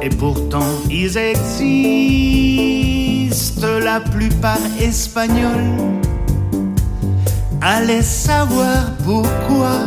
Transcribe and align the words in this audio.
et 0.00 0.08
pourtant 0.08 0.64
ils 0.90 1.18
existent, 1.18 1.68
la 3.84 4.00
plupart 4.00 4.56
espagnols. 4.80 5.74
Allez 7.60 8.00
savoir 8.02 8.92
pourquoi. 9.04 9.80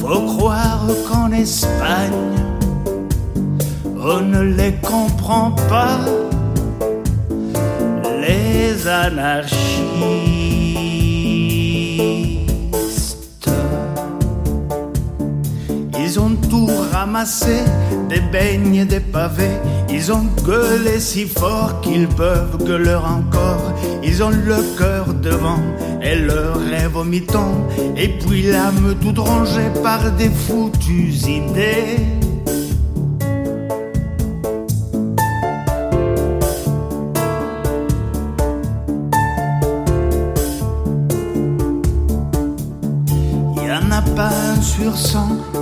Faut 0.00 0.20
croire 0.36 0.86
qu'en 1.08 1.32
Espagne, 1.32 2.12
on 3.98 4.20
ne 4.20 4.42
les 4.42 4.74
comprend 4.82 5.52
pas, 5.70 6.00
les 8.20 8.86
anarchistes. 8.86 10.41
Ils 16.04 16.18
ont 16.18 16.34
tout 16.50 16.68
ramassé, 16.90 17.62
des 18.08 18.20
beignes, 18.20 18.84
des 18.84 18.98
pavés. 18.98 19.58
Ils 19.88 20.10
ont 20.10 20.26
gueulé 20.44 20.98
si 20.98 21.26
fort 21.26 21.80
qu'ils 21.80 22.08
peuvent 22.08 22.56
gueuler 22.64 22.96
encore. 22.96 23.62
Ils 24.02 24.20
ont 24.22 24.30
le 24.30 24.56
cœur 24.76 25.14
devant 25.14 25.62
et 26.02 26.16
le 26.16 26.50
rêve 26.70 26.96
au. 26.96 27.04
Et 27.96 28.08
puis 28.08 28.42
l'âme 28.42 28.96
toute 29.00 29.18
rongée 29.18 29.70
par 29.82 30.10
des 30.12 30.30
foutues 30.30 31.14
idées. 31.28 32.21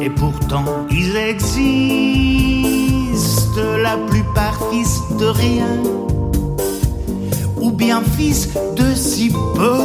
Et 0.01 0.11
pourtant 0.11 0.65
ils 0.91 1.17
existent, 1.17 1.61
la 3.83 3.97
plupart 4.09 4.59
fils 4.71 5.01
de 5.19 5.27
rien, 5.27 5.83
ou 7.61 7.71
bien 7.71 8.03
fils 8.17 8.49
de 8.77 8.95
si 8.95 9.31
peu. 9.55 9.81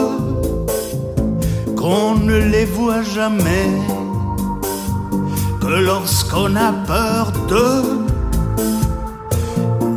Qu'on 1.76 2.16
ne 2.16 2.38
les 2.38 2.66
voit 2.66 3.04
jamais, 3.04 3.70
que 5.62 5.68
lorsqu'on 5.68 6.56
a 6.56 6.72
peur 6.88 7.32
d'eux, 7.48 8.06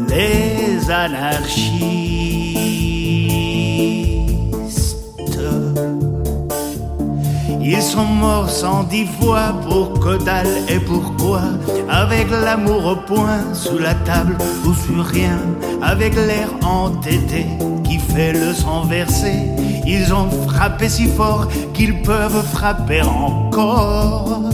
les 0.09 0.91
anarchistes. 0.91 2.48
Ils 7.71 7.83
sont 7.83 8.07
morts 8.07 8.49
cent 8.49 8.85
dix 8.85 9.05
fois 9.05 9.53
pour 9.69 10.01
que 10.01 10.25
dalle 10.25 10.49
et 10.71 10.81
pourquoi 10.81 11.43
Avec 11.91 12.31
l'amour 12.31 12.87
au 12.87 12.97
point, 12.97 13.53
sous 13.53 13.77
la 13.77 13.93
table 13.95 14.39
ou 14.65 14.73
sur 14.73 15.05
rien. 15.05 15.39
Avec 15.83 16.15
l'air 16.15 16.49
entêté 16.63 17.45
qui 17.85 17.99
fait 17.99 18.33
le 18.33 18.55
sang 18.55 18.85
versé 18.85 19.35
Ils 19.87 20.15
ont 20.15 20.31
frappé 20.49 20.89
si 20.89 21.09
fort 21.09 21.47
qu'ils 21.75 22.01
peuvent 22.01 22.43
frapper 22.43 23.03
encore 23.03 24.48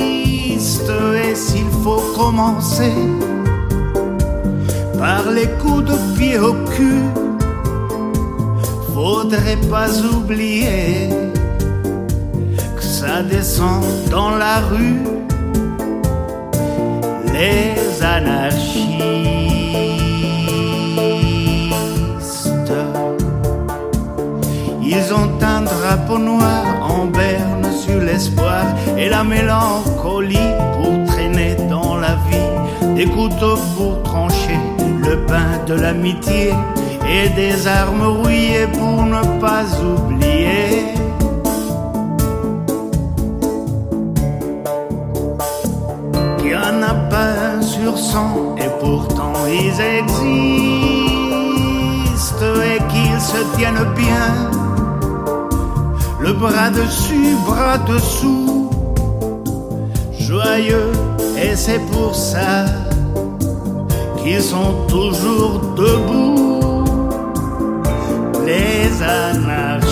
Et 1.24 1.36
s'il 1.36 1.70
faut 1.84 2.04
commencer 2.16 2.94
par 4.98 5.30
les 5.32 5.48
coups 5.62 5.86
de 5.86 5.96
pied 6.18 6.40
au 6.40 6.54
cul, 6.76 7.04
faudrait 8.94 9.64
pas 9.70 9.90
oublier 10.16 11.10
que 12.76 12.84
ça 12.84 13.22
descend 13.24 13.84
dans 14.10 14.32
la 14.32 14.60
rue. 14.60 15.02
Les 17.34 18.04
anarchistes. 18.04 18.84
Ils 24.82 25.14
ont 25.14 25.32
un 25.42 25.62
drapeau 25.62 26.20
noir 26.20 26.64
en 26.90 27.06
berne 27.06 27.63
sur 27.86 28.00
l'espoir 28.00 28.64
et 28.98 29.10
la 29.10 29.24
mélancolie 29.24 30.52
pour 30.76 30.94
traîner 31.06 31.56
dans 31.70 31.96
la 31.98 32.16
vie, 32.30 32.96
des 32.96 33.06
couteaux 33.06 33.60
pour 33.76 34.02
trancher 34.04 34.60
le 35.08 35.16
pain 35.26 35.52
de 35.68 35.74
l'amitié 35.74 36.54
et 37.16 37.30
des 37.30 37.68
armes 37.68 38.08
rouillées 38.20 38.68
pour 38.78 39.04
ne 39.16 39.22
pas 39.42 39.66
oublier. 39.92 40.94
qu'il 46.38 46.52
y 46.52 46.56
en 46.56 46.82
a 46.92 46.94
pas 47.14 47.32
un 47.54 47.62
sur 47.62 47.98
cent 47.98 48.56
et 48.58 48.72
pourtant 48.80 49.34
ils 49.48 49.80
existent 50.00 50.94
et 52.72 52.80
qu'ils 52.92 53.22
se 53.32 53.42
tiennent 53.56 53.88
bien 53.96 54.63
le 56.24 56.32
bras 56.32 56.70
dessus, 56.70 57.36
bras 57.46 57.78
dessous, 57.80 58.70
joyeux, 60.18 60.92
et 61.38 61.54
c'est 61.56 61.82
pour 61.92 62.16
ça 62.16 62.66
qu'ils 64.18 64.42
sont 64.42 64.88
toujours 64.88 65.60
debout, 65.76 66.86
les 68.46 69.04
anarchistes. 69.04 69.83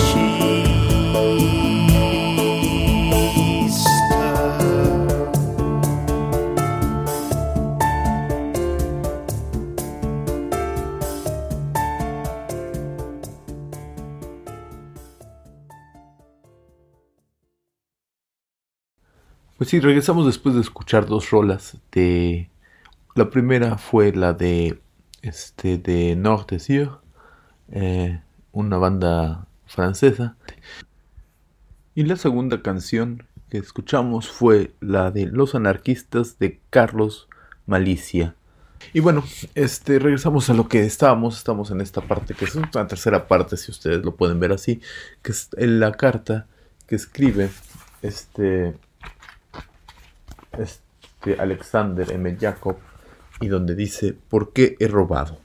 Pues 19.62 19.70
sí, 19.70 19.78
regresamos 19.78 20.26
después 20.26 20.56
de 20.56 20.60
escuchar 20.60 21.06
dos 21.06 21.30
rolas 21.30 21.76
de... 21.92 22.50
La 23.14 23.30
primera 23.30 23.78
fue 23.78 24.10
la 24.10 24.32
de... 24.32 24.80
Este, 25.22 25.78
de 25.78 26.16
Nord 26.16 26.46
eh, 27.70 28.20
una 28.50 28.76
banda 28.78 29.46
francesa. 29.66 30.34
Y 31.94 32.02
la 32.02 32.16
segunda 32.16 32.60
canción 32.60 33.28
que 33.50 33.58
escuchamos 33.58 34.28
fue 34.28 34.74
la 34.80 35.12
de 35.12 35.26
Los 35.26 35.54
Anarquistas 35.54 36.40
de 36.40 36.58
Carlos 36.68 37.28
Malicia. 37.64 38.34
Y 38.92 38.98
bueno, 38.98 39.22
este, 39.54 40.00
regresamos 40.00 40.50
a 40.50 40.54
lo 40.54 40.66
que 40.66 40.84
estábamos. 40.84 41.38
Estamos 41.38 41.70
en 41.70 41.80
esta 41.80 42.00
parte, 42.00 42.34
que 42.34 42.46
es 42.46 42.56
una 42.56 42.88
tercera 42.88 43.28
parte, 43.28 43.56
si 43.56 43.70
ustedes 43.70 44.04
lo 44.04 44.16
pueden 44.16 44.40
ver 44.40 44.50
así, 44.50 44.80
que 45.22 45.30
es 45.30 45.50
en 45.56 45.78
la 45.78 45.92
carta 45.92 46.48
que 46.88 46.96
escribe 46.96 47.48
este 48.02 48.74
este 50.58 51.40
Alexander 51.40 52.10
M. 52.10 52.36
Jacob 52.40 52.76
y 53.40 53.48
donde 53.48 53.74
dice 53.74 54.16
¿Por 54.28 54.52
qué 54.52 54.76
he 54.78 54.88
robado? 54.88 55.38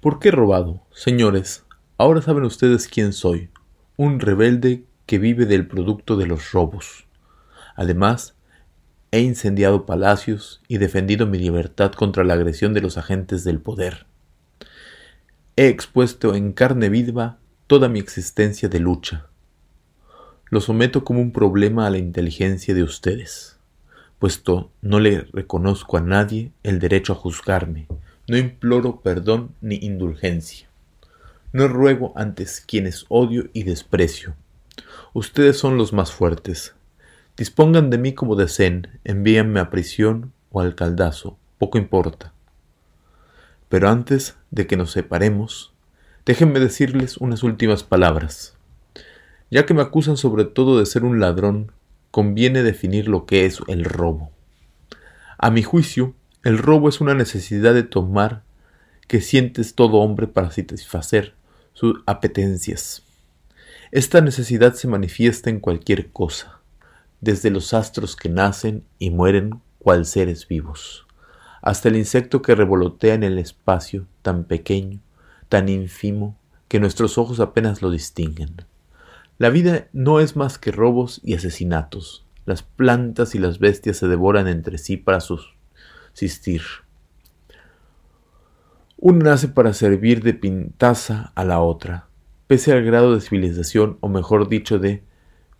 ¿Por 0.00 0.18
qué 0.18 0.28
he 0.28 0.32
robado? 0.32 0.82
Señores, 0.92 1.64
ahora 1.96 2.22
saben 2.22 2.44
ustedes 2.44 2.88
quién 2.88 3.12
soy, 3.12 3.50
un 3.96 4.20
rebelde 4.20 4.84
que 5.06 5.18
vive 5.18 5.46
del 5.46 5.66
producto 5.66 6.16
de 6.16 6.26
los 6.26 6.52
robos. 6.52 7.06
Además, 7.74 8.34
he 9.10 9.20
incendiado 9.20 9.86
palacios 9.86 10.60
y 10.68 10.78
defendido 10.78 11.26
mi 11.26 11.38
libertad 11.38 11.92
contra 11.92 12.24
la 12.24 12.34
agresión 12.34 12.74
de 12.74 12.82
los 12.82 12.98
agentes 12.98 13.42
del 13.42 13.60
poder. 13.60 14.06
He 15.56 15.68
expuesto 15.68 16.34
en 16.34 16.52
carne 16.52 16.88
viva 16.88 17.38
toda 17.66 17.88
mi 17.88 17.98
existencia 17.98 18.68
de 18.68 18.80
lucha. 18.80 19.26
Lo 20.50 20.62
someto 20.62 21.04
como 21.04 21.20
un 21.20 21.32
problema 21.32 21.86
a 21.86 21.90
la 21.90 21.98
inteligencia 21.98 22.74
de 22.74 22.82
ustedes, 22.82 23.58
puesto 24.18 24.70
no 24.80 24.98
le 24.98 25.22
reconozco 25.32 25.98
a 25.98 26.00
nadie 26.00 26.52
el 26.62 26.78
derecho 26.78 27.12
a 27.12 27.16
juzgarme, 27.16 27.86
no 28.28 28.38
imploro 28.38 29.00
perdón 29.00 29.54
ni 29.60 29.76
indulgencia, 29.76 30.68
no 31.52 31.68
ruego 31.68 32.12
antes 32.16 32.62
quienes 32.66 33.04
odio 33.08 33.50
y 33.52 33.64
desprecio. 33.64 34.36
Ustedes 35.12 35.58
son 35.58 35.76
los 35.76 35.92
más 35.92 36.12
fuertes. 36.12 36.74
Dispongan 37.36 37.90
de 37.90 37.98
mí 37.98 38.14
como 38.14 38.34
deseen, 38.34 38.88
envíenme 39.04 39.60
a 39.60 39.70
prisión 39.70 40.32
o 40.50 40.60
al 40.60 40.74
caldazo, 40.74 41.36
poco 41.58 41.78
importa. 41.78 42.32
Pero 43.68 43.90
antes 43.90 44.36
de 44.50 44.66
que 44.66 44.76
nos 44.76 44.92
separemos, 44.92 45.72
déjenme 46.24 46.58
decirles 46.58 47.18
unas 47.18 47.42
últimas 47.42 47.82
palabras. 47.82 48.57
Ya 49.50 49.64
que 49.64 49.74
me 49.74 49.82
acusan 49.82 50.16
sobre 50.16 50.44
todo 50.44 50.78
de 50.78 50.86
ser 50.86 51.04
un 51.04 51.20
ladrón, 51.20 51.72
conviene 52.10 52.62
definir 52.62 53.08
lo 53.08 53.26
que 53.26 53.46
es 53.46 53.60
el 53.66 53.84
robo. 53.84 54.30
A 55.38 55.50
mi 55.50 55.62
juicio, 55.62 56.14
el 56.44 56.58
robo 56.58 56.88
es 56.88 57.00
una 57.00 57.14
necesidad 57.14 57.74
de 57.74 57.82
tomar 57.82 58.42
que 59.06 59.20
sientes 59.20 59.74
todo 59.74 59.98
hombre 59.98 60.26
para 60.26 60.50
satisfacer 60.50 61.34
sus 61.72 62.00
apetencias. 62.06 63.04
Esta 63.90 64.20
necesidad 64.20 64.74
se 64.74 64.86
manifiesta 64.86 65.48
en 65.48 65.60
cualquier 65.60 66.10
cosa, 66.10 66.60
desde 67.20 67.50
los 67.50 67.72
astros 67.72 68.16
que 68.16 68.28
nacen 68.28 68.84
y 68.98 69.10
mueren 69.10 69.60
cual 69.78 70.04
seres 70.04 70.46
vivos, 70.46 71.06
hasta 71.62 71.88
el 71.88 71.96
insecto 71.96 72.42
que 72.42 72.54
revolotea 72.54 73.14
en 73.14 73.22
el 73.22 73.38
espacio 73.38 74.06
tan 74.20 74.44
pequeño, 74.44 75.00
tan 75.48 75.70
ínfimo, 75.70 76.36
que 76.68 76.80
nuestros 76.80 77.16
ojos 77.16 77.40
apenas 77.40 77.80
lo 77.80 77.90
distinguen. 77.90 78.56
La 79.38 79.50
vida 79.50 79.86
no 79.92 80.18
es 80.18 80.34
más 80.34 80.58
que 80.58 80.72
robos 80.72 81.20
y 81.22 81.34
asesinatos. 81.34 82.26
Las 82.44 82.64
plantas 82.64 83.36
y 83.36 83.38
las 83.38 83.60
bestias 83.60 83.96
se 83.96 84.08
devoran 84.08 84.48
entre 84.48 84.78
sí 84.78 84.96
para 84.96 85.20
subsistir. 85.20 86.62
Una 88.96 89.30
nace 89.30 89.46
para 89.46 89.74
servir 89.74 90.24
de 90.24 90.34
pintaza 90.34 91.30
a 91.36 91.44
la 91.44 91.60
otra, 91.60 92.08
pese 92.48 92.72
al 92.72 92.82
grado 92.82 93.14
de 93.14 93.20
civilización, 93.20 93.96
o 94.00 94.08
mejor 94.08 94.48
dicho, 94.48 94.80
de 94.80 95.04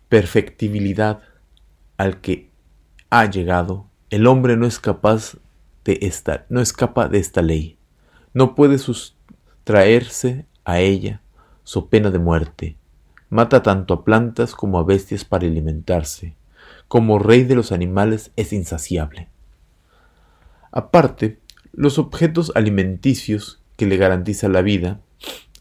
perfectibilidad 0.09 1.21
al 1.95 2.19
que 2.19 2.49
ha 3.09 3.25
llegado, 3.27 3.89
el 4.09 4.27
hombre 4.27 4.57
no 4.57 4.65
es 4.65 4.77
capaz 4.79 5.37
de 5.85 5.99
esta, 6.01 6.45
no 6.49 6.59
escapa 6.59 7.07
de 7.07 7.19
esta 7.19 7.41
ley, 7.41 7.77
no 8.33 8.55
puede 8.55 8.77
sustraerse 8.77 10.45
a 10.65 10.79
ella, 10.79 11.21
so 11.63 11.87
pena 11.87 12.11
de 12.11 12.19
muerte. 12.19 12.75
Mata 13.29 13.63
tanto 13.63 13.93
a 13.93 14.03
plantas 14.03 14.55
como 14.55 14.79
a 14.79 14.83
bestias 14.83 15.25
para 15.25 15.45
alimentarse. 15.45 16.35
Como 16.87 17.19
rey 17.19 17.43
de 17.43 17.55
los 17.55 17.71
animales 17.71 18.31
es 18.35 18.53
insaciable. 18.53 19.29
Aparte, 20.71 21.39
los 21.71 21.99
objetos 21.99 22.51
alimenticios 22.55 23.61
que 23.77 23.85
le 23.85 23.97
garantiza 23.97 24.49
la 24.49 24.61
vida 24.61 24.99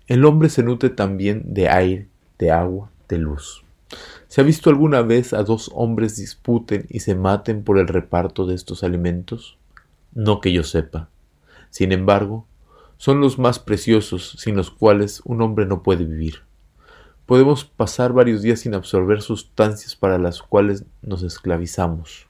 el 0.08 0.24
hombre 0.24 0.48
se 0.48 0.62
nutre 0.62 0.88
también 0.88 1.42
de 1.52 1.68
aire, 1.68 2.08
de 2.38 2.50
agua, 2.50 2.90
de 3.10 3.18
luz. 3.18 3.62
¿Se 4.26 4.40
ha 4.40 4.44
visto 4.44 4.70
alguna 4.70 5.02
vez 5.02 5.34
a 5.34 5.42
dos 5.42 5.70
hombres 5.74 6.16
disputen 6.16 6.86
y 6.88 7.00
se 7.00 7.14
maten 7.14 7.62
por 7.62 7.78
el 7.78 7.88
reparto 7.88 8.46
de 8.46 8.54
estos 8.54 8.82
alimentos? 8.82 9.58
No 10.14 10.40
que 10.40 10.50
yo 10.50 10.62
sepa. 10.62 11.10
Sin 11.68 11.92
embargo, 11.92 12.46
son 12.96 13.20
los 13.20 13.38
más 13.38 13.58
preciosos 13.58 14.36
sin 14.38 14.56
los 14.56 14.70
cuales 14.70 15.20
un 15.26 15.42
hombre 15.42 15.66
no 15.66 15.82
puede 15.82 16.06
vivir. 16.06 16.47
Podemos 17.28 17.66
pasar 17.66 18.14
varios 18.14 18.40
días 18.40 18.60
sin 18.60 18.72
absorber 18.72 19.20
sustancias 19.20 19.94
para 19.94 20.16
las 20.16 20.40
cuales 20.40 20.86
nos 21.02 21.22
esclavizamos. 21.22 22.26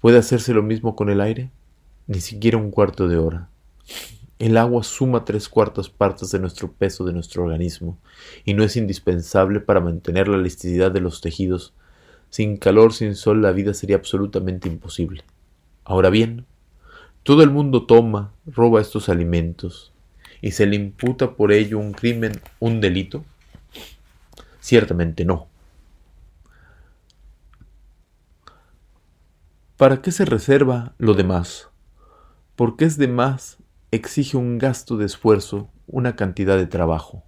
¿Puede 0.00 0.16
hacerse 0.16 0.54
lo 0.54 0.62
mismo 0.62 0.96
con 0.96 1.10
el 1.10 1.20
aire? 1.20 1.50
Ni 2.06 2.22
siquiera 2.22 2.56
un 2.56 2.70
cuarto 2.70 3.08
de 3.08 3.18
hora. 3.18 3.50
El 4.38 4.56
agua 4.56 4.84
suma 4.84 5.26
tres 5.26 5.50
cuartas 5.50 5.90
partes 5.90 6.30
de 6.30 6.38
nuestro 6.38 6.72
peso 6.72 7.04
de 7.04 7.12
nuestro 7.12 7.42
organismo 7.42 7.98
y 8.46 8.54
no 8.54 8.64
es 8.64 8.78
indispensable 8.78 9.60
para 9.60 9.82
mantener 9.82 10.28
la 10.28 10.38
elasticidad 10.38 10.90
de 10.90 11.02
los 11.02 11.20
tejidos. 11.20 11.74
Sin 12.30 12.56
calor, 12.56 12.94
sin 12.94 13.14
sol, 13.14 13.42
la 13.42 13.52
vida 13.52 13.74
sería 13.74 13.96
absolutamente 13.96 14.66
imposible. 14.66 15.24
Ahora 15.84 16.08
bien, 16.08 16.46
todo 17.22 17.42
el 17.42 17.50
mundo 17.50 17.84
toma, 17.84 18.32
roba 18.46 18.80
estos 18.80 19.10
alimentos 19.10 19.92
y 20.40 20.52
se 20.52 20.64
le 20.64 20.76
imputa 20.76 21.34
por 21.34 21.52
ello 21.52 21.78
un 21.78 21.92
crimen, 21.92 22.40
un 22.60 22.80
delito. 22.80 23.26
Ciertamente 24.64 25.26
no. 25.26 25.46
¿Para 29.76 30.00
qué 30.00 30.10
se 30.10 30.24
reserva 30.24 30.94
lo 30.96 31.12
demás? 31.12 31.68
Porque 32.56 32.86
es 32.86 32.96
de 32.96 33.06
más 33.06 33.58
exige 33.90 34.38
un 34.38 34.56
gasto 34.56 34.96
de 34.96 35.04
esfuerzo, 35.04 35.68
una 35.86 36.16
cantidad 36.16 36.56
de 36.56 36.66
trabajo. 36.66 37.24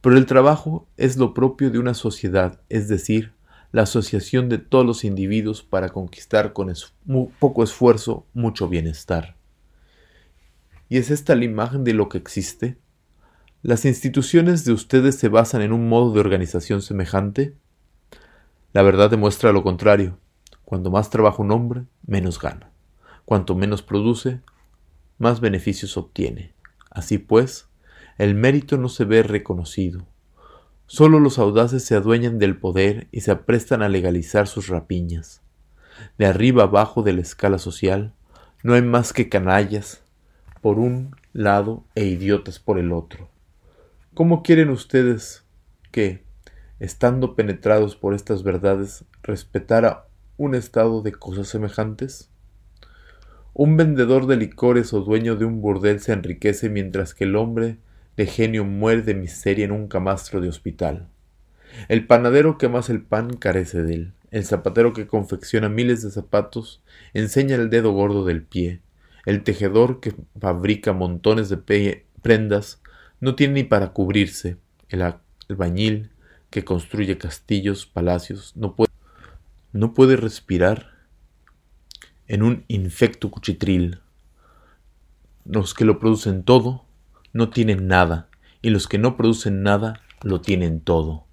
Pero 0.00 0.16
el 0.16 0.26
trabajo 0.26 0.86
es 0.96 1.16
lo 1.16 1.34
propio 1.34 1.72
de 1.72 1.80
una 1.80 1.94
sociedad, 1.94 2.60
es 2.68 2.86
decir, 2.86 3.32
la 3.72 3.82
asociación 3.82 4.48
de 4.48 4.58
todos 4.58 4.86
los 4.86 5.02
individuos 5.02 5.64
para 5.64 5.88
conquistar 5.88 6.52
con 6.52 6.72
poco 7.40 7.64
esfuerzo 7.64 8.26
mucho 8.32 8.68
bienestar. 8.68 9.34
¿Y 10.88 10.98
es 10.98 11.10
esta 11.10 11.34
la 11.34 11.46
imagen 11.46 11.82
de 11.82 11.94
lo 11.94 12.08
que 12.08 12.18
existe? 12.18 12.78
¿Las 13.62 13.84
instituciones 13.84 14.64
de 14.64 14.72
ustedes 14.72 15.16
se 15.16 15.28
basan 15.28 15.60
en 15.60 15.74
un 15.74 15.86
modo 15.86 16.14
de 16.14 16.20
organización 16.20 16.80
semejante? 16.80 17.54
La 18.72 18.80
verdad 18.80 19.10
demuestra 19.10 19.52
lo 19.52 19.62
contrario. 19.62 20.16
Cuanto 20.64 20.90
más 20.90 21.10
trabaja 21.10 21.42
un 21.42 21.50
hombre, 21.50 21.82
menos 22.06 22.40
gana. 22.40 22.70
Cuanto 23.26 23.54
menos 23.54 23.82
produce, 23.82 24.40
más 25.18 25.40
beneficios 25.40 25.98
obtiene. 25.98 26.54
Así 26.90 27.18
pues, 27.18 27.68
el 28.16 28.34
mérito 28.34 28.78
no 28.78 28.88
se 28.88 29.04
ve 29.04 29.22
reconocido. 29.22 30.06
Solo 30.86 31.20
los 31.20 31.38
audaces 31.38 31.84
se 31.84 31.94
adueñan 31.94 32.38
del 32.38 32.56
poder 32.56 33.08
y 33.12 33.20
se 33.20 33.30
aprestan 33.30 33.82
a 33.82 33.90
legalizar 33.90 34.48
sus 34.48 34.68
rapiñas. 34.68 35.42
De 36.16 36.24
arriba 36.24 36.62
abajo 36.62 37.02
de 37.02 37.12
la 37.12 37.20
escala 37.20 37.58
social, 37.58 38.14
no 38.62 38.72
hay 38.72 38.80
más 38.80 39.12
que 39.12 39.28
canallas 39.28 40.02
por 40.62 40.78
un 40.78 41.14
lado 41.34 41.84
e 41.94 42.06
idiotas 42.06 42.58
por 42.58 42.78
el 42.78 42.90
otro. 42.92 43.28
¿Cómo 44.20 44.42
quieren 44.42 44.68
ustedes 44.68 45.46
que, 45.92 46.24
estando 46.78 47.34
penetrados 47.34 47.96
por 47.96 48.12
estas 48.12 48.42
verdades, 48.42 49.06
respetara 49.22 50.08
un 50.36 50.54
estado 50.54 51.00
de 51.00 51.12
cosas 51.12 51.48
semejantes? 51.48 52.28
Un 53.54 53.78
vendedor 53.78 54.26
de 54.26 54.36
licores 54.36 54.92
o 54.92 55.00
dueño 55.00 55.36
de 55.36 55.46
un 55.46 55.62
burdel 55.62 56.00
se 56.00 56.12
enriquece 56.12 56.68
mientras 56.68 57.14
que 57.14 57.24
el 57.24 57.34
hombre 57.34 57.78
de 58.18 58.26
genio 58.26 58.66
muere 58.66 59.00
de 59.00 59.14
miseria 59.14 59.64
en 59.64 59.72
un 59.72 59.88
camastro 59.88 60.42
de 60.42 60.50
hospital. 60.50 61.08
El 61.88 62.06
panadero 62.06 62.58
que 62.58 62.66
amasa 62.66 62.92
el 62.92 63.00
pan 63.00 63.38
carece 63.38 63.82
de 63.82 63.94
él. 63.94 64.12
El 64.30 64.44
zapatero 64.44 64.92
que 64.92 65.06
confecciona 65.06 65.70
miles 65.70 66.02
de 66.02 66.10
zapatos 66.10 66.82
enseña 67.14 67.56
el 67.56 67.70
dedo 67.70 67.92
gordo 67.92 68.26
del 68.26 68.42
pie. 68.42 68.82
El 69.24 69.44
tejedor 69.44 70.00
que 70.00 70.12
fabrica 70.38 70.92
montones 70.92 71.48
de 71.48 72.04
prendas 72.20 72.82
no 73.20 73.34
tiene 73.34 73.54
ni 73.54 73.64
para 73.64 73.92
cubrirse. 73.92 74.56
El 74.88 75.02
albañil 75.48 76.10
que 76.50 76.64
construye 76.64 77.16
castillos, 77.16 77.86
palacios, 77.86 78.54
no 78.56 78.74
puede, 78.74 80.16
respirar 80.16 80.90
en 82.26 82.42
un 82.42 82.64
infecto 82.68 83.30
cuchitril. 83.30 84.00
Los 85.44 85.74
que 85.74 85.84
lo 85.84 85.98
producen 85.98 86.42
todo 86.42 86.84
no 87.32 87.50
tienen 87.50 87.86
nada, 87.86 88.28
y 88.62 88.70
los 88.70 88.88
que 88.88 88.98
no 88.98 89.16
producen 89.16 89.62
nada 89.62 90.02
lo 90.22 90.40
tienen 90.40 90.80
todo. 90.80 91.24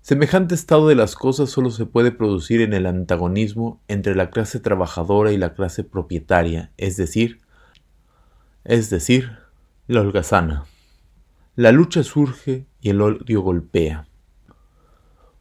Semejante 0.00 0.54
estado 0.54 0.88
de 0.88 0.96
las 0.96 1.14
cosas 1.14 1.50
solo 1.50 1.70
se 1.70 1.86
puede 1.86 2.10
producir 2.10 2.60
en 2.60 2.72
el 2.72 2.86
antagonismo 2.86 3.80
entre 3.86 4.16
la 4.16 4.30
clase 4.30 4.58
trabajadora 4.58 5.30
y 5.32 5.36
la 5.36 5.54
clase 5.54 5.84
propietaria, 5.84 6.72
es 6.76 6.96
decir, 6.96 7.40
es 8.64 8.90
decir, 8.90 9.38
la 9.86 10.00
holgazana. 10.00 10.64
La 11.54 11.70
lucha 11.70 12.02
surge 12.02 12.64
y 12.80 12.88
el 12.88 13.02
odio 13.02 13.42
golpea. 13.42 14.08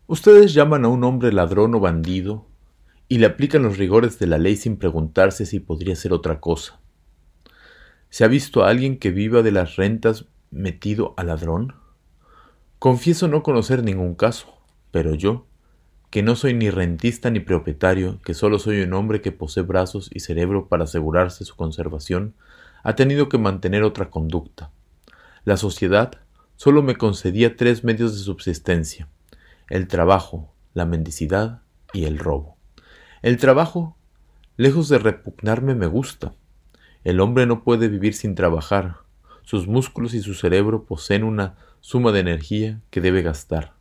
Ustedes 0.07 0.53
llaman 0.53 0.83
a 0.83 0.89
un 0.89 1.05
hombre 1.05 1.31
ladrón 1.31 1.73
o 1.73 1.79
bandido 1.79 2.47
y 3.07 3.19
le 3.19 3.27
aplican 3.27 3.63
los 3.63 3.77
rigores 3.77 4.19
de 4.19 4.27
la 4.27 4.37
ley 4.37 4.57
sin 4.57 4.75
preguntarse 4.75 5.45
si 5.45 5.61
podría 5.61 5.95
ser 5.95 6.11
otra 6.11 6.41
cosa. 6.41 6.81
¿Se 8.09 8.25
ha 8.25 8.27
visto 8.27 8.61
a 8.61 8.69
alguien 8.69 8.99
que 8.99 9.11
viva 9.11 9.41
de 9.41 9.53
las 9.53 9.77
rentas 9.77 10.25
metido 10.49 11.13
a 11.15 11.23
ladrón? 11.23 11.75
Confieso 12.77 13.29
no 13.29 13.41
conocer 13.41 13.81
ningún 13.81 14.15
caso, 14.15 14.53
pero 14.91 15.15
yo, 15.15 15.45
que 16.09 16.23
no 16.23 16.35
soy 16.35 16.53
ni 16.53 16.69
rentista 16.69 17.31
ni 17.31 17.39
propietario, 17.39 18.19
que 18.25 18.33
solo 18.33 18.59
soy 18.59 18.81
un 18.81 18.91
hombre 18.91 19.21
que 19.21 19.31
posee 19.31 19.63
brazos 19.63 20.09
y 20.13 20.19
cerebro 20.19 20.67
para 20.67 20.83
asegurarse 20.83 21.45
su 21.45 21.55
conservación, 21.55 22.33
ha 22.83 22.95
tenido 22.95 23.29
que 23.29 23.37
mantener 23.37 23.83
otra 23.83 24.09
conducta. 24.09 24.71
La 25.43 25.57
sociedad 25.57 26.13
solo 26.55 26.83
me 26.83 26.95
concedía 26.95 27.55
tres 27.55 27.83
medios 27.83 28.13
de 28.13 28.19
subsistencia 28.23 29.07
el 29.71 29.87
trabajo, 29.87 30.53
la 30.73 30.85
mendicidad 30.85 31.61
y 31.93 32.03
el 32.03 32.19
robo. 32.19 32.57
El 33.21 33.37
trabajo, 33.37 33.95
lejos 34.57 34.89
de 34.89 34.99
repugnarme, 34.99 35.75
me 35.75 35.87
gusta. 35.87 36.33
El 37.05 37.21
hombre 37.21 37.45
no 37.45 37.63
puede 37.63 37.87
vivir 37.87 38.13
sin 38.13 38.35
trabajar. 38.35 38.97
Sus 39.43 39.67
músculos 39.67 40.13
y 40.13 40.21
su 40.21 40.33
cerebro 40.33 40.83
poseen 40.83 41.23
una 41.23 41.55
suma 41.79 42.11
de 42.11 42.19
energía 42.19 42.81
que 42.89 42.99
debe 42.99 43.21
gastar. 43.21 43.75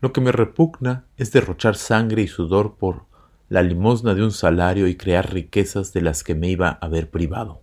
Lo 0.00 0.12
que 0.12 0.20
me 0.20 0.30
repugna 0.30 1.04
es 1.16 1.32
derrochar 1.32 1.74
sangre 1.74 2.22
y 2.22 2.28
sudor 2.28 2.76
por 2.76 3.06
la 3.48 3.62
limosna 3.62 4.14
de 4.14 4.22
un 4.22 4.30
salario 4.30 4.86
y 4.86 4.94
crear 4.94 5.32
riquezas 5.32 5.92
de 5.92 6.02
las 6.02 6.22
que 6.22 6.36
me 6.36 6.48
iba 6.48 6.68
a 6.68 6.86
haber 6.86 7.10
privado. 7.10 7.60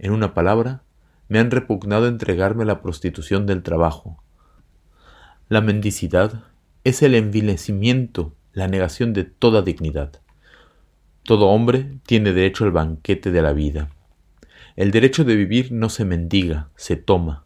En 0.00 0.10
una 0.10 0.34
palabra, 0.34 0.82
me 1.28 1.38
han 1.38 1.50
repugnado 1.50 2.06
entregarme 2.06 2.62
a 2.62 2.66
la 2.66 2.82
prostitución 2.82 3.46
del 3.46 3.62
trabajo. 3.62 4.22
La 5.48 5.60
mendicidad 5.60 6.44
es 6.84 7.02
el 7.02 7.14
envilecimiento, 7.14 8.34
la 8.52 8.68
negación 8.68 9.12
de 9.12 9.24
toda 9.24 9.62
dignidad. 9.62 10.20
Todo 11.24 11.46
hombre 11.46 11.98
tiene 12.06 12.32
derecho 12.32 12.64
al 12.64 12.70
banquete 12.70 13.32
de 13.32 13.42
la 13.42 13.52
vida. 13.52 13.90
El 14.76 14.90
derecho 14.90 15.24
de 15.24 15.34
vivir 15.34 15.72
no 15.72 15.88
se 15.88 16.04
mendiga, 16.04 16.68
se 16.76 16.96
toma. 16.96 17.44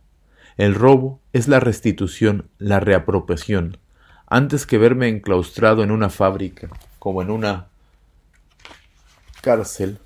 El 0.56 0.74
robo 0.74 1.20
es 1.32 1.48
la 1.48 1.60
restitución, 1.60 2.50
la 2.58 2.80
reapropiación. 2.80 3.78
Antes 4.26 4.66
que 4.66 4.78
verme 4.78 5.08
enclaustrado 5.08 5.82
en 5.82 5.90
una 5.90 6.10
fábrica, 6.10 6.68
como 6.98 7.22
en 7.22 7.30
una 7.30 7.68
cárcel, 9.40 9.98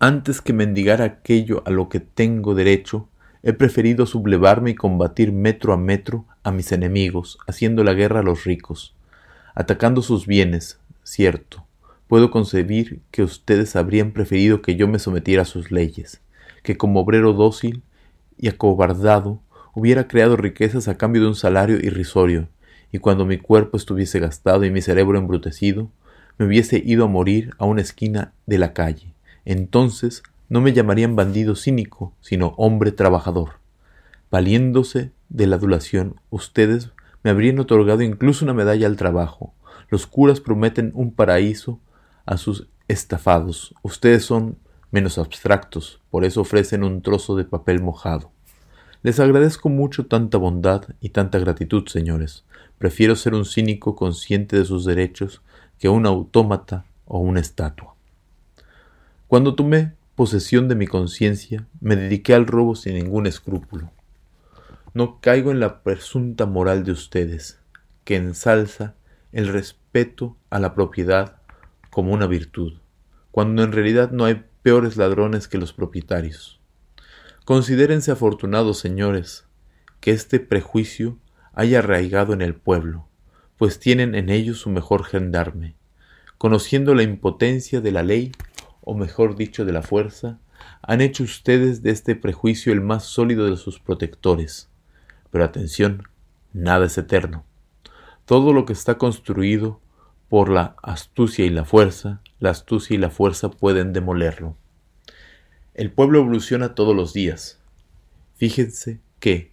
antes 0.00 0.40
que 0.40 0.52
mendigar 0.52 1.02
aquello 1.02 1.62
a 1.66 1.70
lo 1.70 1.88
que 1.88 1.98
tengo 1.98 2.54
derecho, 2.54 3.08
he 3.42 3.52
preferido 3.52 4.06
sublevarme 4.06 4.70
y 4.70 4.74
combatir 4.74 5.32
metro 5.32 5.72
a 5.72 5.76
metro 5.76 6.24
a 6.44 6.52
mis 6.52 6.70
enemigos, 6.70 7.38
haciendo 7.46 7.82
la 7.82 7.94
guerra 7.94 8.20
a 8.20 8.22
los 8.22 8.44
ricos, 8.44 8.94
atacando 9.54 10.02
sus 10.02 10.26
bienes, 10.26 10.78
cierto. 11.02 11.64
Puedo 12.06 12.30
concebir 12.30 13.00
que 13.10 13.22
ustedes 13.22 13.76
habrían 13.76 14.12
preferido 14.12 14.62
que 14.62 14.76
yo 14.76 14.86
me 14.86 14.98
sometiera 14.98 15.42
a 15.42 15.46
sus 15.46 15.70
leyes, 15.70 16.20
que 16.62 16.76
como 16.76 17.00
obrero 17.00 17.32
dócil 17.32 17.82
y 18.38 18.48
acobardado 18.48 19.40
hubiera 19.74 20.08
creado 20.08 20.36
riquezas 20.36 20.88
a 20.88 20.96
cambio 20.96 21.22
de 21.22 21.28
un 21.28 21.34
salario 21.34 21.76
irrisorio, 21.76 22.48
y 22.92 22.98
cuando 22.98 23.26
mi 23.26 23.38
cuerpo 23.38 23.76
estuviese 23.76 24.20
gastado 24.20 24.64
y 24.64 24.70
mi 24.70 24.80
cerebro 24.80 25.18
embrutecido, 25.18 25.90
me 26.38 26.46
hubiese 26.46 26.82
ido 26.84 27.04
a 27.04 27.08
morir 27.08 27.50
a 27.58 27.66
una 27.66 27.82
esquina 27.82 28.32
de 28.46 28.58
la 28.58 28.72
calle. 28.72 29.12
Entonces 29.48 30.22
no 30.50 30.60
me 30.60 30.74
llamarían 30.74 31.16
bandido 31.16 31.56
cínico, 31.56 32.12
sino 32.20 32.48
hombre 32.58 32.92
trabajador. 32.92 33.52
Valiéndose 34.30 35.10
de 35.30 35.46
la 35.46 35.56
adulación, 35.56 36.20
ustedes 36.28 36.90
me 37.22 37.30
habrían 37.30 37.58
otorgado 37.58 38.02
incluso 38.02 38.44
una 38.44 38.52
medalla 38.52 38.86
al 38.86 38.96
trabajo. 38.96 39.54
Los 39.88 40.06
curas 40.06 40.40
prometen 40.42 40.92
un 40.94 41.12
paraíso 41.14 41.80
a 42.26 42.36
sus 42.36 42.68
estafados. 42.88 43.74
Ustedes 43.82 44.22
son 44.22 44.58
menos 44.90 45.16
abstractos, 45.16 46.02
por 46.10 46.26
eso 46.26 46.42
ofrecen 46.42 46.84
un 46.84 47.00
trozo 47.00 47.34
de 47.34 47.46
papel 47.46 47.80
mojado. 47.80 48.30
Les 49.02 49.18
agradezco 49.18 49.70
mucho 49.70 50.08
tanta 50.08 50.36
bondad 50.36 50.82
y 51.00 51.08
tanta 51.08 51.38
gratitud, 51.38 51.88
señores. 51.88 52.44
Prefiero 52.76 53.16
ser 53.16 53.32
un 53.32 53.46
cínico 53.46 53.96
consciente 53.96 54.58
de 54.58 54.66
sus 54.66 54.84
derechos 54.84 55.40
que 55.78 55.88
un 55.88 56.04
autómata 56.04 56.84
o 57.06 57.20
una 57.20 57.40
estatua. 57.40 57.97
Cuando 59.28 59.54
tomé 59.54 59.92
posesión 60.14 60.68
de 60.68 60.74
mi 60.74 60.86
conciencia, 60.86 61.66
me 61.80 61.96
dediqué 61.96 62.34
al 62.34 62.46
robo 62.46 62.74
sin 62.74 62.94
ningún 62.94 63.26
escrúpulo. 63.26 63.90
No 64.94 65.20
caigo 65.20 65.50
en 65.50 65.60
la 65.60 65.82
presunta 65.82 66.46
moral 66.46 66.82
de 66.82 66.92
ustedes, 66.92 67.60
que 68.04 68.16
ensalza 68.16 68.94
el 69.32 69.48
respeto 69.48 70.38
a 70.48 70.58
la 70.58 70.74
propiedad 70.74 71.36
como 71.90 72.14
una 72.14 72.26
virtud, 72.26 72.78
cuando 73.30 73.62
en 73.62 73.72
realidad 73.72 74.12
no 74.12 74.24
hay 74.24 74.46
peores 74.62 74.96
ladrones 74.96 75.46
que 75.46 75.58
los 75.58 75.74
propietarios. 75.74 76.58
Considérense 77.44 78.10
afortunados, 78.10 78.78
señores, 78.78 79.44
que 80.00 80.12
este 80.12 80.40
prejuicio 80.40 81.18
haya 81.52 81.80
arraigado 81.80 82.32
en 82.32 82.40
el 82.40 82.54
pueblo, 82.54 83.06
pues 83.58 83.78
tienen 83.78 84.14
en 84.14 84.30
ellos 84.30 84.56
su 84.56 84.70
mejor 84.70 85.04
gendarme. 85.04 85.74
Conociendo 86.38 86.94
la 86.94 87.02
impotencia 87.02 87.82
de 87.82 87.92
la 87.92 88.02
ley, 88.02 88.32
o 88.88 88.94
mejor 88.94 89.36
dicho 89.36 89.66
de 89.66 89.72
la 89.72 89.82
fuerza, 89.82 90.38
han 90.80 91.02
hecho 91.02 91.22
ustedes 91.22 91.82
de 91.82 91.90
este 91.90 92.16
prejuicio 92.16 92.72
el 92.72 92.80
más 92.80 93.04
sólido 93.04 93.44
de 93.44 93.58
sus 93.58 93.78
protectores. 93.78 94.70
Pero 95.30 95.44
atención, 95.44 96.04
nada 96.54 96.86
es 96.86 96.96
eterno. 96.96 97.44
Todo 98.24 98.54
lo 98.54 98.64
que 98.64 98.72
está 98.72 98.96
construido 98.96 99.78
por 100.30 100.48
la 100.48 100.74
astucia 100.82 101.44
y 101.44 101.50
la 101.50 101.66
fuerza, 101.66 102.22
la 102.40 102.48
astucia 102.48 102.94
y 102.94 102.98
la 102.98 103.10
fuerza 103.10 103.50
pueden 103.50 103.92
demolerlo. 103.92 104.56
El 105.74 105.92
pueblo 105.92 106.20
evoluciona 106.20 106.74
todos 106.74 106.96
los 106.96 107.12
días. 107.12 107.60
Fíjense 108.36 109.00
que, 109.20 109.52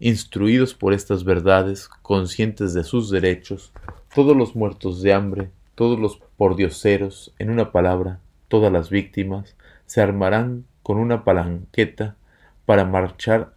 instruidos 0.00 0.74
por 0.74 0.92
estas 0.92 1.22
verdades, 1.22 1.88
conscientes 2.02 2.74
de 2.74 2.82
sus 2.82 3.10
derechos, 3.10 3.72
todos 4.12 4.36
los 4.36 4.56
muertos 4.56 5.02
de 5.02 5.12
hambre, 5.12 5.52
todos 5.76 6.00
los 6.00 6.18
pordioseros, 6.36 7.32
en 7.38 7.48
una 7.48 7.70
palabra, 7.70 8.18
todas 8.52 8.70
las 8.70 8.90
víctimas, 8.90 9.56
se 9.86 10.02
armarán 10.02 10.66
con 10.82 10.98
una 10.98 11.24
palanqueta 11.24 12.18
para 12.66 12.84
marchar 12.84 13.54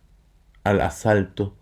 al 0.64 0.80
asalto 0.80 1.58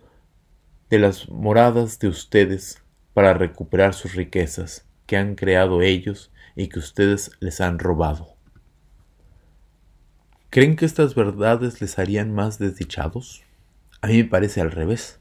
de 0.92 1.00
las 1.00 1.30
moradas 1.30 1.98
de 1.98 2.10
ustedes 2.10 2.84
para 3.16 3.34
recuperar 3.34 3.96
sus 3.96 4.13
riquezas 4.13 4.88
que 5.08 5.18
han 5.18 5.34
creado 5.34 5.82
ellos 5.82 6.32
y 6.56 6.68
que 6.68 6.78
ustedes 6.78 7.32
les 7.40 7.60
han 7.60 7.80
robado. 7.80 8.36
¿Creen 10.52 10.75
que 10.75 10.86
estas 10.86 11.16
verdades 11.16 11.82
les 11.82 11.98
harían 11.98 12.32
más 12.32 12.60
desdichados? 12.60 13.42
A 14.02 14.10
mí 14.10 14.18
me 14.18 14.25
parece 14.25 14.62
al 14.62 14.70
revés. 14.70 15.20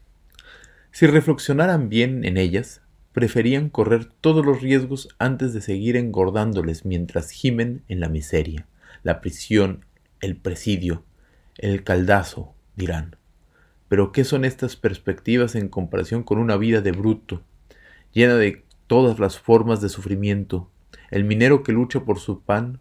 Si 0.90 1.06
reflexionaran 1.06 1.88
bien 1.88 2.26
en 2.26 2.36
ellas, 2.36 2.81
preferían 3.12 3.68
correr 3.68 4.06
todos 4.06 4.44
los 4.44 4.60
riesgos 4.62 5.08
antes 5.18 5.52
de 5.52 5.60
seguir 5.60 5.96
engordándoles 5.96 6.84
mientras 6.84 7.30
gimen 7.30 7.82
en 7.88 8.00
la 8.00 8.08
miseria, 8.08 8.66
la 9.02 9.20
prisión, 9.20 9.84
el 10.20 10.36
presidio, 10.36 11.04
el 11.58 11.84
caldazo, 11.84 12.54
dirán. 12.74 13.16
Pero 13.88 14.12
¿qué 14.12 14.24
son 14.24 14.44
estas 14.44 14.76
perspectivas 14.76 15.54
en 15.54 15.68
comparación 15.68 16.22
con 16.22 16.38
una 16.38 16.56
vida 16.56 16.80
de 16.80 16.92
bruto, 16.92 17.42
llena 18.12 18.36
de 18.36 18.64
todas 18.86 19.18
las 19.18 19.38
formas 19.38 19.82
de 19.82 19.90
sufrimiento, 19.90 20.70
el 21.10 21.24
minero 21.24 21.62
que 21.62 21.72
lucha 21.72 22.04
por 22.04 22.18
su 22.18 22.40
pan 22.40 22.80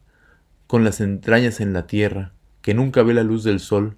con 0.68 0.86
las 0.86 1.02
entrañas 1.02 1.60
en 1.60 1.74
la 1.74 1.86
tierra, 1.88 2.34
que 2.62 2.74
nunca 2.74 3.04
ve 3.04 3.14
la 3.14 3.24
luz 3.24 3.44
del 3.44 3.60
sol, 3.60 3.98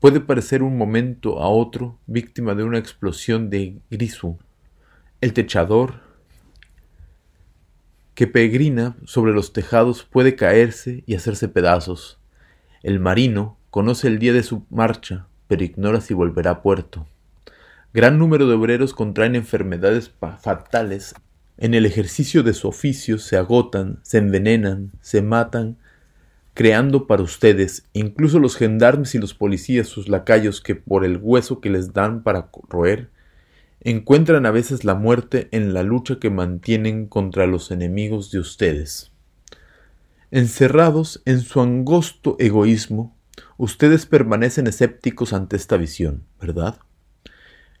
puede 0.00 0.20
parecer 0.20 0.62
un 0.62 0.76
momento 0.76 1.40
a 1.40 1.48
otro 1.48 1.98
víctima 2.06 2.54
de 2.54 2.64
una 2.64 2.76
explosión 2.76 3.48
de 3.48 3.80
grisu 3.90 4.38
el 5.24 5.32
techador 5.32 6.02
que 8.14 8.26
peregrina 8.26 8.94
sobre 9.06 9.32
los 9.32 9.54
tejados 9.54 10.04
puede 10.04 10.36
caerse 10.36 11.02
y 11.06 11.14
hacerse 11.14 11.48
pedazos. 11.48 12.20
El 12.82 13.00
marino 13.00 13.56
conoce 13.70 14.08
el 14.08 14.18
día 14.18 14.34
de 14.34 14.42
su 14.42 14.66
marcha, 14.68 15.26
pero 15.48 15.64
ignora 15.64 16.02
si 16.02 16.12
volverá 16.12 16.50
a 16.50 16.62
puerto. 16.62 17.06
Gran 17.94 18.18
número 18.18 18.46
de 18.46 18.54
obreros 18.54 18.92
contraen 18.92 19.34
enfermedades 19.34 20.12
fatales. 20.42 21.14
En 21.56 21.72
el 21.72 21.86
ejercicio 21.86 22.42
de 22.42 22.52
su 22.52 22.68
oficio 22.68 23.16
se 23.16 23.38
agotan, 23.38 24.00
se 24.02 24.18
envenenan, 24.18 24.92
se 25.00 25.22
matan, 25.22 25.78
creando 26.52 27.06
para 27.06 27.22
ustedes, 27.22 27.88
incluso 27.94 28.38
los 28.40 28.56
gendarmes 28.56 29.14
y 29.14 29.18
los 29.18 29.32
policías, 29.32 29.88
sus 29.88 30.06
lacayos, 30.06 30.60
que 30.60 30.74
por 30.74 31.02
el 31.02 31.16
hueso 31.16 31.62
que 31.62 31.70
les 31.70 31.94
dan 31.94 32.22
para 32.22 32.50
roer, 32.68 33.13
encuentran 33.84 34.46
a 34.46 34.50
veces 34.50 34.84
la 34.84 34.94
muerte 34.94 35.48
en 35.52 35.74
la 35.74 35.82
lucha 35.82 36.18
que 36.18 36.30
mantienen 36.30 37.06
contra 37.06 37.46
los 37.46 37.70
enemigos 37.70 38.30
de 38.30 38.38
ustedes. 38.38 39.12
Encerrados 40.30 41.22
en 41.26 41.40
su 41.40 41.60
angosto 41.60 42.36
egoísmo, 42.40 43.16
ustedes 43.58 44.06
permanecen 44.06 44.66
escépticos 44.66 45.32
ante 45.32 45.56
esta 45.56 45.76
visión, 45.76 46.24
¿verdad? 46.40 46.78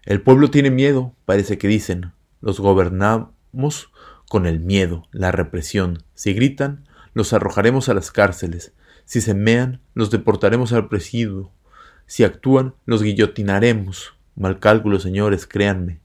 El 0.04 0.20
pueblo 0.20 0.50
tiene 0.50 0.70
miedo, 0.70 1.14
parece 1.24 1.56
que 1.56 1.66
dicen. 1.66 2.12
Los 2.42 2.60
gobernamos 2.60 3.90
con 4.28 4.44
el 4.44 4.60
miedo, 4.60 5.08
la 5.10 5.32
represión. 5.32 6.04
Si 6.14 6.34
gritan, 6.34 6.86
los 7.14 7.32
arrojaremos 7.32 7.88
a 7.88 7.94
las 7.94 8.10
cárceles. 8.10 8.74
Si 9.06 9.22
se 9.22 9.32
mean, 9.32 9.80
los 9.94 10.10
deportaremos 10.10 10.74
al 10.74 10.88
presidio. 10.88 11.50
Si 12.06 12.22
actúan, 12.22 12.74
los 12.84 13.02
guillotinaremos. 13.02 14.14
Mal 14.36 14.58
cálculo, 14.58 14.98
señores, 14.98 15.46
créanme. 15.46 16.00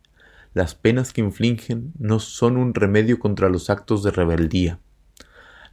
Las 0.54 0.76
penas 0.76 1.14
que 1.14 1.22
infligen 1.22 1.94
no 1.98 2.20
son 2.20 2.58
un 2.58 2.74
remedio 2.74 3.20
contra 3.20 3.50
los 3.50 3.70
actos 3.70 4.04
de 4.04 4.12
rebeldía. 4.12 4.80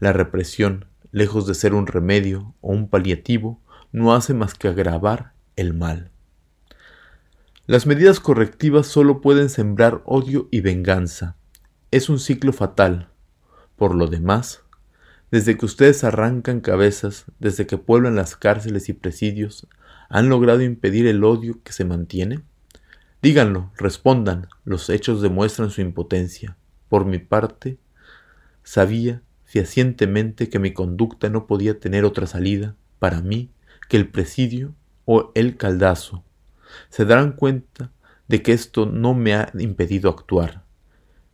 La 0.00 0.12
represión, 0.12 0.86
lejos 1.12 1.46
de 1.46 1.54
ser 1.54 1.74
un 1.74 1.86
remedio 1.86 2.54
o 2.60 2.72
un 2.72 2.88
paliativo, 2.88 3.60
no 3.92 4.14
hace 4.14 4.34
más 4.34 4.54
que 4.54 4.68
agravar 4.68 5.32
el 5.56 5.74
mal. 5.74 6.10
Las 7.66 7.86
medidas 7.86 8.20
correctivas 8.20 8.86
solo 8.86 9.20
pueden 9.20 9.48
sembrar 9.48 10.02
odio 10.04 10.48
y 10.50 10.60
venganza. 10.60 11.36
Es 11.90 12.08
un 12.08 12.18
ciclo 12.18 12.52
fatal. 12.52 13.08
Por 13.76 13.94
lo 13.94 14.06
demás, 14.06 14.62
desde 15.30 15.58
que 15.58 15.66
ustedes 15.66 16.04
arrancan 16.04 16.60
cabezas, 16.60 17.24
desde 17.40 17.66
que 17.66 17.76
pueblan 17.76 18.14
las 18.14 18.36
cárceles 18.36 18.88
y 18.88 18.92
presidios, 18.92 19.66
¿Han 20.08 20.28
logrado 20.28 20.62
impedir 20.62 21.06
el 21.06 21.24
odio 21.24 21.60
que 21.62 21.72
se 21.72 21.84
mantiene? 21.84 22.40
Díganlo, 23.22 23.72
respondan, 23.76 24.48
los 24.64 24.88
hechos 24.88 25.22
demuestran 25.22 25.70
su 25.70 25.80
impotencia. 25.80 26.56
Por 26.88 27.04
mi 27.04 27.18
parte, 27.18 27.78
sabía 28.62 29.22
fehacientemente 29.44 30.48
que 30.48 30.58
mi 30.58 30.72
conducta 30.72 31.28
no 31.28 31.46
podía 31.46 31.78
tener 31.80 32.04
otra 32.04 32.26
salida 32.26 32.76
para 32.98 33.22
mí 33.22 33.50
que 33.88 33.96
el 33.96 34.08
presidio 34.08 34.74
o 35.04 35.32
el 35.34 35.56
caldazo. 35.56 36.24
Se 36.88 37.04
darán 37.04 37.32
cuenta 37.32 37.92
de 38.28 38.42
que 38.42 38.52
esto 38.52 38.86
no 38.86 39.14
me 39.14 39.34
ha 39.34 39.50
impedido 39.58 40.10
actuar. 40.10 40.64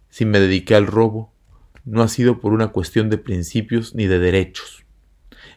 Si 0.08 0.24
me 0.24 0.40
dediqué 0.40 0.74
al 0.74 0.86
robo, 0.86 1.32
no 1.84 2.02
ha 2.02 2.08
sido 2.08 2.40
por 2.40 2.52
una 2.52 2.68
cuestión 2.68 3.10
de 3.10 3.18
principios 3.18 3.94
ni 3.94 4.06
de 4.06 4.18
derechos. 4.18 4.84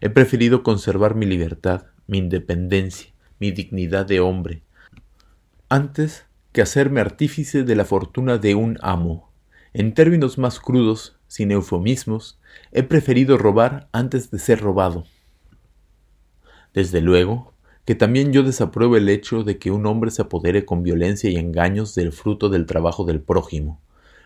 He 0.02 0.10
preferido 0.10 0.64
conservar 0.64 1.16
mi 1.16 1.26
libertad, 1.26 1.88
mi 2.08 2.18
independencia, 2.20 3.12
mi 3.40 3.52
dignidad 3.52 4.06
de 4.06 4.20
hombre, 4.20 4.64
antes 5.70 6.26
que 6.52 6.62
hacerme 6.62 7.02
artífice 7.02 7.64
de 7.64 7.76
la 7.76 7.84
fortuna 7.86 8.38
de 8.38 8.56
un 8.56 8.78
amo. 8.82 9.30
En 9.74 9.94
términos 9.94 10.38
más 10.38 10.60
crudos, 10.60 11.20
sin 11.28 11.52
eufemismos, 11.52 12.40
he 12.72 12.84
preferido 12.84 13.38
robar 13.38 13.90
antes 13.92 14.32
de 14.32 14.40
ser 14.40 14.62
robado. 14.62 15.06
Desde 16.74 17.02
luego, 17.02 17.54
que 17.84 17.94
también 17.94 18.34
yo 18.34 18.44
desapruebo 18.44 18.98
el 18.98 19.10
hecho 19.10 19.44
de 19.44 19.60
que 19.60 19.72
un 19.72 19.86
hombre 19.86 20.12
se 20.12 20.24
apodere 20.24 20.66
con 20.66 20.82
violencia 20.82 21.30
y 21.30 21.36
engaños 21.36 21.94
del 21.94 22.12
fruto 22.12 22.50
del 22.50 22.66
trabajo 22.66 23.06
del 23.06 23.22
prójimo. 23.22 23.82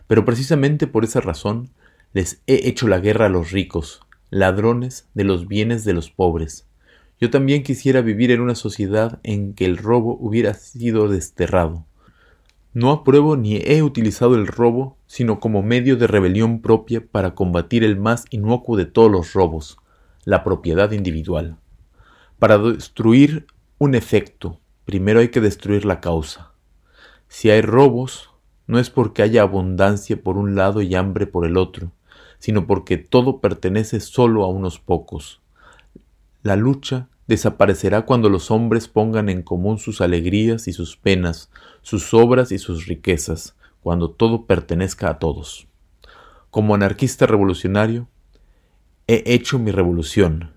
Pero 0.07 0.23
precisamente 0.23 0.87
por 0.87 1.03
esa 1.03 1.19
razón 1.19 1.71
les 2.13 2.41
he 2.47 2.69
hecho 2.69 2.87
la 2.87 2.99
guerra 2.99 3.25
a 3.25 3.29
los 3.29 3.51
ricos, 3.51 4.01
ladrones 4.29 5.09
de 5.13 5.23
los 5.25 5.47
bienes 5.47 5.83
de 5.83 5.93
los 5.93 6.09
pobres. 6.09 6.68
Yo 7.19 7.29
también 7.29 7.63
quisiera 7.63 8.01
vivir 8.01 8.31
en 8.31 8.39
una 8.39 8.55
sociedad 8.55 9.19
en 9.23 9.53
que 9.53 9.65
el 9.65 9.77
robo 9.77 10.17
hubiera 10.19 10.53
sido 10.53 11.09
desterrado. 11.09 11.85
No 12.73 12.91
apruebo 12.91 13.35
ni 13.35 13.57
he 13.57 13.83
utilizado 13.83 14.35
el 14.35 14.47
robo 14.47 14.97
sino 15.05 15.39
como 15.39 15.63
medio 15.63 15.97
de 15.97 16.07
rebelión 16.07 16.61
propia 16.61 17.03
para 17.05 17.33
combatir 17.33 17.83
el 17.83 17.97
más 17.97 18.25
inocuo 18.29 18.77
de 18.77 18.85
todos 18.85 19.11
los 19.11 19.33
robos, 19.33 19.79
la 20.23 20.43
propiedad 20.43 20.91
individual. 20.91 21.57
Para 22.37 22.57
destruir 22.57 23.47
un 23.79 23.95
efecto, 23.95 24.59
primero 24.85 25.19
hay 25.19 25.29
que 25.29 25.41
destruir 25.41 25.83
la 25.83 25.99
causa. 25.99 26.53
Si 27.27 27.49
hay 27.49 27.61
robos, 27.61 28.29
no 28.67 28.79
es 28.79 28.89
porque 28.89 29.23
haya 29.23 29.41
abundancia 29.41 30.21
por 30.21 30.37
un 30.37 30.55
lado 30.55 30.81
y 30.81 30.93
hambre 30.95 31.27
por 31.27 31.45
el 31.45 31.57
otro, 31.57 31.91
sino 32.37 32.67
porque 32.67 32.97
todo 32.97 33.41
pertenece 33.41 33.99
solo 33.99 34.43
a 34.43 34.47
unos 34.47 34.79
pocos. 34.79 35.41
La 36.43 36.55
lucha 36.55 37.09
desaparecerá 37.27 38.03
cuando 38.03 38.29
los 38.29 38.51
hombres 38.51 38.87
pongan 38.87 39.29
en 39.29 39.43
común 39.43 39.77
sus 39.77 40.01
alegrías 40.01 40.67
y 40.67 40.73
sus 40.73 40.97
penas, 40.97 41.49
sus 41.81 42.13
obras 42.13 42.51
y 42.51 42.57
sus 42.57 42.85
riquezas, 42.87 43.55
cuando 43.81 44.09
todo 44.11 44.45
pertenezca 44.45 45.09
a 45.09 45.19
todos. 45.19 45.67
Como 46.49 46.75
anarquista 46.75 47.25
revolucionario, 47.27 48.07
he 49.07 49.23
hecho 49.25 49.59
mi 49.59 49.71
revolución, 49.71 50.53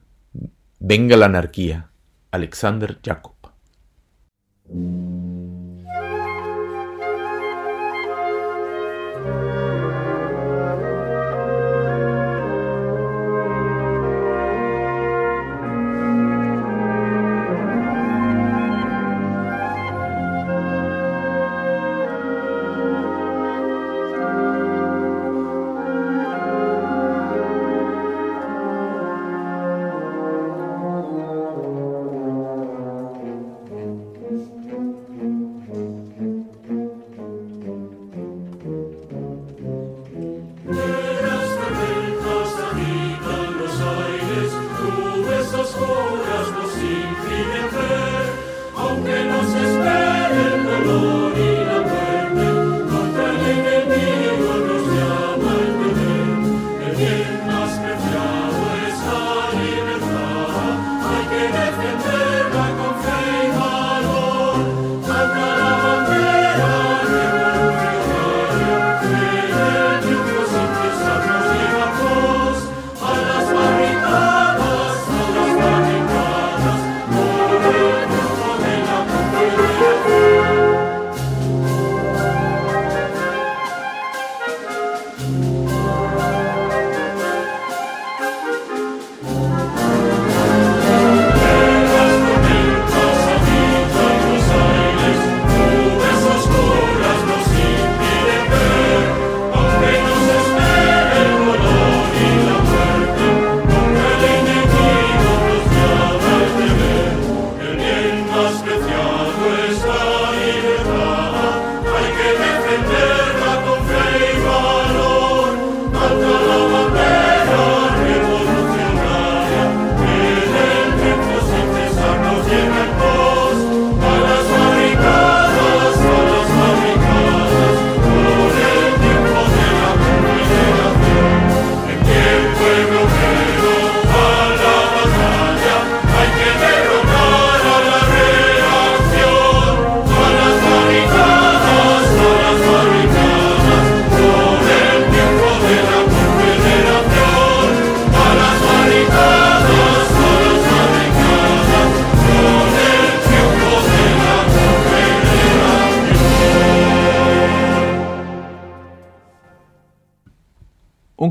Venga 0.85 1.17
la 1.17 1.27
anarquía. 1.27 1.93
Alexander 2.33 2.99
Jacob. 3.05 3.37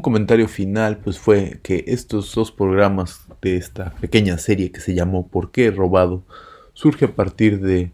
Comentario 0.02 0.48
final 0.48 0.98
pues 0.98 1.20
fue 1.20 1.60
que 1.62 1.84
estos 1.88 2.34
dos 2.34 2.52
programas 2.52 3.22
de 3.42 3.58
esta 3.58 3.92
pequeña 4.02 4.38
serie 4.38 4.72
que 4.72 4.80
se 4.80 4.96
llamó 4.96 5.28
¿Por 5.28 5.52
qué 5.52 5.68
he 5.68 5.72
robado? 5.72 6.24
surge 6.74 7.06
a 7.06 7.16
partir 7.16 7.60
de, 7.60 7.92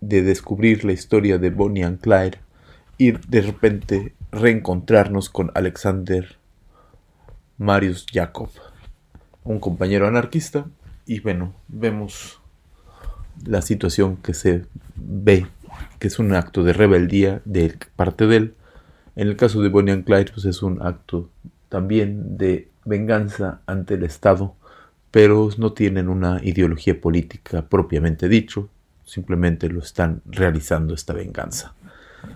de 0.00 0.22
descubrir 0.22 0.84
la 0.84 0.92
historia 0.92 1.38
de 1.38 1.50
Bonnie 1.50 1.84
and 1.84 2.00
Clyde 2.00 2.38
y 2.98 3.12
de 3.12 3.40
repente 3.40 4.14
reencontrarnos 4.30 5.30
con 5.30 5.50
Alexander 5.54 6.36
Marius 7.56 8.06
Jacob, 8.12 8.50
un 9.44 9.58
compañero 9.58 10.06
anarquista 10.06 10.66
y 11.06 11.20
bueno, 11.20 11.54
vemos 11.68 12.40
la 13.46 13.62
situación 13.62 14.16
que 14.16 14.34
se 14.34 14.66
ve 14.96 15.46
que 15.98 16.08
es 16.08 16.18
un 16.18 16.34
acto 16.34 16.62
de 16.62 16.72
rebeldía 16.74 17.40
de 17.44 17.74
parte 17.96 18.26
de 18.26 18.36
él 18.36 18.54
en 19.16 19.28
el 19.28 19.36
caso 19.36 19.60
de 19.62 19.68
Bonnie 19.68 19.92
and 19.92 20.04
Clyde, 20.04 20.32
pues 20.32 20.44
es 20.44 20.62
un 20.62 20.80
acto 20.82 21.28
también 21.68 22.36
de 22.36 22.68
venganza 22.84 23.60
ante 23.66 23.94
el 23.94 24.04
Estado, 24.04 24.54
pero 25.10 25.50
no 25.58 25.72
tienen 25.72 26.08
una 26.08 26.40
ideología 26.42 27.00
política 27.00 27.62
propiamente 27.68 28.28
dicho, 28.28 28.68
simplemente 29.04 29.68
lo 29.68 29.80
están 29.80 30.22
realizando 30.26 30.94
esta 30.94 31.12
venganza. 31.12 31.74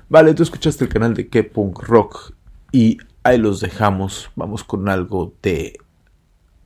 Vale, 0.09 0.35
tú 0.35 0.43
escuchaste 0.43 0.85
el 0.85 0.91
canal 0.91 1.15
de 1.15 1.29
K-Punk 1.29 1.83
Rock 1.83 2.35
y 2.73 2.99
ahí 3.23 3.39
los 3.39 3.61
dejamos. 3.61 4.31
Vamos 4.37 4.65
con 4.65 4.89
algo 4.89 5.35
de 5.43 5.79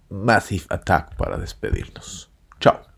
Massive 0.09 0.64
Attack 0.68 1.16
para 1.16 1.38
despedirnos. 1.38 2.31
Chao. 2.59 2.89